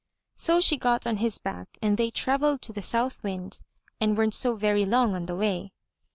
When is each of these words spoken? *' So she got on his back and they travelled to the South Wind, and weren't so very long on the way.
*' 0.23 0.35
So 0.45 0.59
she 0.59 0.77
got 0.77 1.05
on 1.05 1.17
his 1.17 1.37
back 1.37 1.77
and 1.79 1.95
they 1.95 2.09
travelled 2.09 2.63
to 2.63 2.73
the 2.73 2.81
South 2.81 3.21
Wind, 3.21 3.61
and 3.99 4.17
weren't 4.17 4.33
so 4.33 4.55
very 4.55 4.83
long 4.83 5.13
on 5.13 5.27
the 5.27 5.35
way. 5.35 5.73